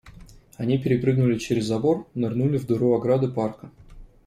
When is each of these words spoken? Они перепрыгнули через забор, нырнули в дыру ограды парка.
Они 0.57 0.79
перепрыгнули 0.79 1.37
через 1.37 1.65
забор, 1.65 2.07
нырнули 2.15 2.57
в 2.57 2.65
дыру 2.65 2.95
ограды 2.95 3.27
парка. 3.27 3.69